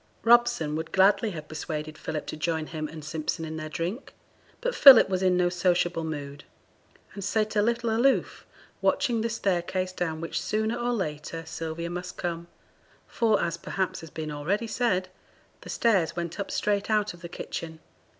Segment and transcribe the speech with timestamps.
[0.23, 4.15] Robson would gladly have persuaded Philip to join him and Simpson in their drink,
[4.59, 6.43] but Philip was in no sociable mood,
[7.13, 8.43] and sate a little aloof,
[8.81, 12.47] watching the staircase down which sooner or later Sylvia must come;
[13.07, 15.07] for, as perhaps has been already said,
[15.61, 17.79] the stairs went up straight out of the kitchen.